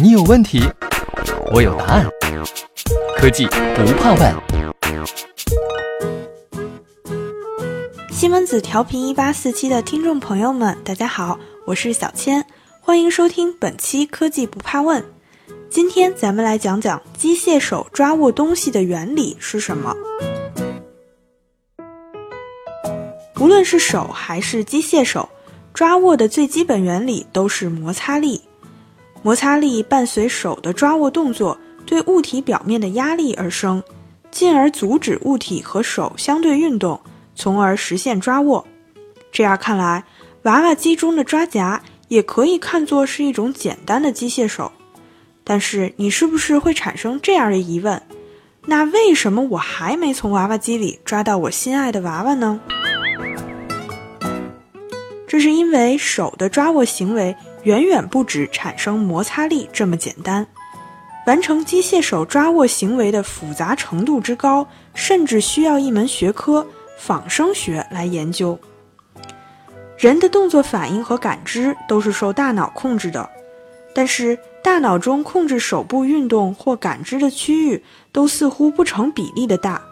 [0.00, 0.60] 你有问题，
[1.52, 2.08] 我有答案。
[3.16, 4.34] 科技不怕问。
[8.10, 12.44] 西门子调频一八四七的听众朋友们，大家好，我是小千，
[12.80, 15.04] 欢迎收听本期科技不怕问。
[15.68, 19.96] 今天咱们来讲讲机械手抓握东西的原理是什么。
[23.40, 25.28] 无论是手还是机械手，
[25.74, 28.41] 抓握的最基本原理都是摩擦力。
[29.22, 31.56] 摩擦力伴随手的抓握动作
[31.86, 33.82] 对物体表面的压力而生，
[34.30, 37.00] 进而阻止物体和手相对运动，
[37.34, 38.66] 从而实现抓握。
[39.30, 40.04] 这样看来，
[40.42, 44.70] 娃娃机中的抓夹也可以看作是一种简单的机械手。
[45.44, 48.00] 但是你是不是会产生这样的疑问？
[48.66, 52.60] 那为什么我还没从娃娃机里抓到我心爱的娃娃呢？
[55.32, 60.46] 这是因为手的抓握行为远远不止产生摩擦力这么简单，
[61.26, 66.66] 完成机械手抓握行为的复杂程度之高，甚至需要一门学科——
[67.00, 68.58] 仿生学来研究。
[69.96, 73.26] 人的动作反应和感知都是受大脑控制的，
[73.94, 74.38] 但是。
[74.62, 79.82] 大脑中控制手部运动或感知的区域都似乎不成比例的大。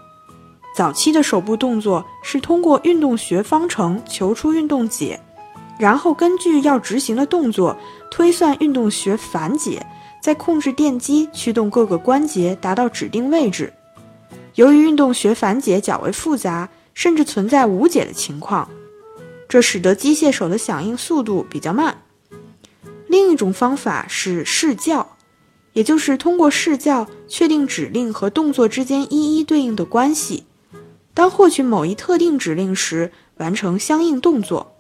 [0.77, 5.19] 早期的手部动作是通过运动学方程求出运动解，
[5.81, 7.75] 然后根据要执行的动作
[8.11, 9.85] 推算运动学反解，
[10.23, 13.73] 再控制电机驱动各个关节达到指定位置。
[14.57, 18.69] 由于运动学反解较为复杂，甚至存在无解的情况，
[19.49, 21.97] 这使得机械手的响应速度比较慢。
[23.07, 25.17] 另一种方法是视教，
[25.73, 30.45] 也就是通过视教确定指令和动作之间一一对应的关系。
[31.15, 34.77] 当获取某一特定指令时，完成相应动作。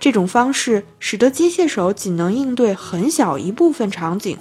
[0.00, 4.36] 这种方式使得机械手仅能应对很小一部分场景，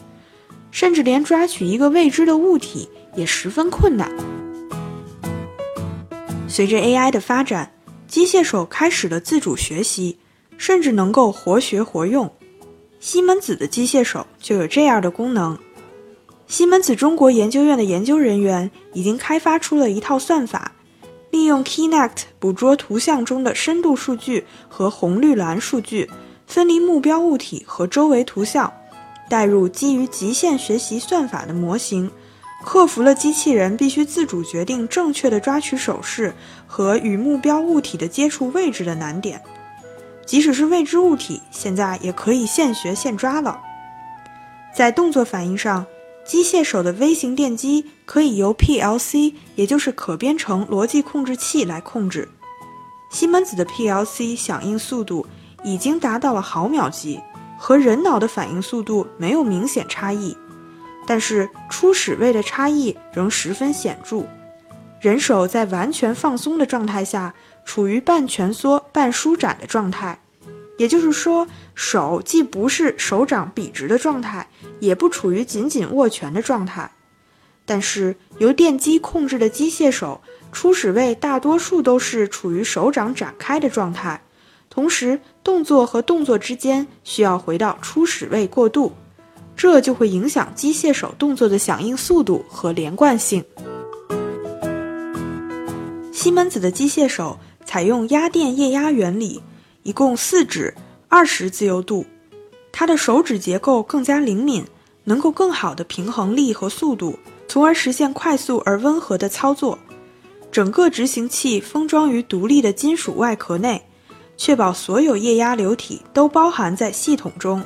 [0.71, 4.09] 甚至连抓取一个未知的物体也十分困难。
[6.47, 7.71] 随着 AI 的发展，
[8.07, 10.17] 机械手开始了自主学习，
[10.57, 12.31] 甚至能够活学活用。
[13.01, 15.57] 西门子的机械手就有这样的功能。
[16.47, 20.71] 西门子中国研究院的研究人员已经开发出了一套算法，
[21.31, 26.09] 利用 Kinect 捕捉图像中的深度数据和红绿蓝数据，
[26.47, 28.73] 分离目标物体和周围图像，
[29.29, 32.11] 带入基于极限学习算法的模型，
[32.65, 36.33] 克服了机器人必须自主决定正确的抓取手势
[36.65, 39.41] 和与目标物体的接触位置的难点。
[40.25, 43.59] 即使是未知物体，现在也可以现学现抓了。
[44.75, 45.85] 在动作反应上，
[46.29, 52.29] 机械手的微型电机可以由 PLC，也就是可编程逻辑控制器来控制。
[53.09, 55.25] 西门子的 PLC 响应速度
[55.63, 57.19] 已经达到了毫秒级，
[57.57, 60.37] 和人脑的反应速度没有明显差异，
[61.07, 64.23] 但是初始位的差异仍十分显著。
[65.01, 67.33] 人手在完全放松的状态下。
[67.65, 70.19] 处于半蜷缩半舒展的状态，
[70.79, 71.45] 也就是说，
[71.75, 74.47] 手既不是手掌笔直的状态，
[74.79, 76.89] 也不处于紧紧握拳的状态。
[77.65, 80.21] 但是由电机控制的机械手，
[80.53, 84.21] 初始位大多数都是处于手掌展开的状态，
[84.69, 88.93] 同时动作和动作之间需要回到初始位过渡，
[89.57, 93.43] 这就会影响机械手动作的响应速度和连贯性。
[96.13, 97.37] 西门子的机械手。
[97.65, 99.43] 采用压电液压原理，
[99.89, 100.71] 一共四指，
[101.07, 102.05] 二十自由度。
[102.71, 104.63] 它的手指结构更加灵敏，
[105.03, 107.17] 能够更好的平衡力和速度，
[107.47, 109.79] 从而实现快速而温和的操作。
[110.51, 113.83] 整个执行器封装于独立的金属外壳内，
[114.37, 117.63] 确保所有液压流体都包含在系统中，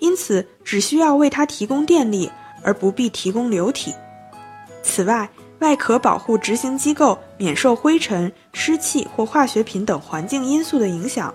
[0.00, 2.28] 因此只需要为它提供电力，
[2.64, 3.94] 而不必提供流体。
[4.82, 11.32] 此外，外壳保护执行机构免受灰尘、湿气或化学品等环境因素的影响。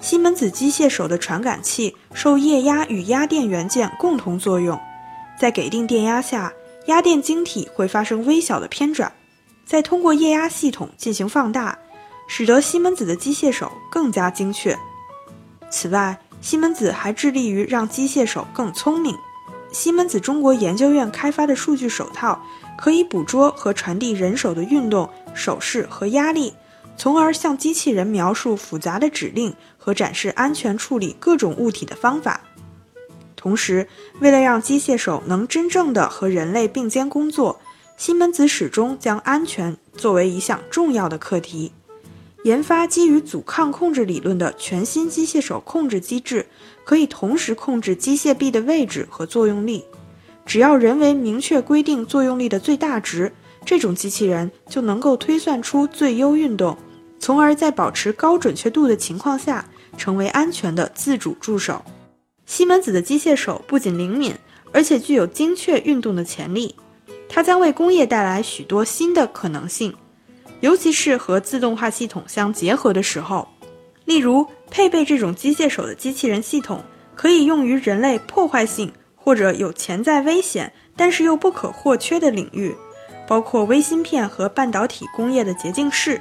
[0.00, 4.78] 西门子机械手的传感器受液压与压电元件共同作用，
[5.40, 6.52] 在给定电压下，
[6.86, 9.12] 压电晶体会发生微小的偏转，
[9.66, 11.78] 再通过液压系统进行放大，
[12.28, 14.78] 使得西门子的机械手更加精确。
[15.70, 19.14] 此外，西门子还致力于让机械手更聪明。
[19.72, 22.40] 西门子中国研究院开发的数据手套。
[22.78, 26.54] 可以捕捉和传递人手的运动、手势和压力，
[26.96, 29.52] 从而向机器人描述复杂的指令
[29.88, 32.42] 和展示安全处理各种物体的方法。
[33.34, 33.88] 同时，
[34.20, 37.58] 为了让机械手能真正的和人类并肩工作，
[37.96, 41.72] 西门子始终将安全作为一项重要的课题。
[42.42, 46.44] 研发基于阻抗控制理论的全新机械手控制机制，
[46.84, 49.86] 可以同时控制机械臂的位置和作用力。
[50.44, 53.32] 只要人为明确规定作用力的最大值，
[53.64, 56.76] 这种机器人就能够推算出最优运动，
[57.18, 59.64] 从而在保持高准确度的情况下，
[59.98, 61.84] 成为安全的自主助手。
[62.46, 64.34] 西门子的机械手不仅灵敏，
[64.72, 66.74] 而且具有精确运动的潜力。
[67.28, 69.94] 它将为工业带来许多新的可能性，
[70.60, 73.46] 尤其是和自动化系统相结合的时候。
[74.06, 76.82] 例如，配备这种机械手的机器人系统
[77.14, 82.74] 可以用于人类破坏性或者有潜在危险但是又不可或缺的领域，
[83.26, 86.18] 包括微芯片和半导体工业的洁净室、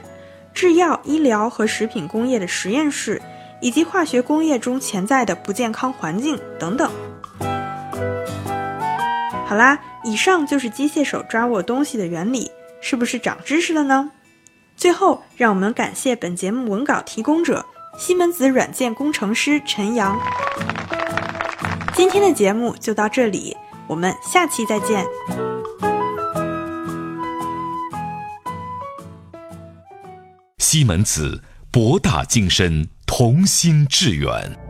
[0.54, 3.22] 制药、医疗和食品工业的实验室，
[3.62, 6.92] 以及化学工业中潜在的不健康环境等等。
[9.46, 9.80] 好啦。
[10.04, 12.50] 以上就是机械手抓握东西的原理，
[12.80, 14.10] 是不是长知识了呢？
[14.78, 17.66] 最后，让我们感谢本节目文稿提供者
[17.98, 20.18] 西门子软件工程师陈阳。
[21.94, 25.06] 今天的节目就到这里，我们下期再见。
[30.60, 34.67] 西门子，博大精深，同心致远。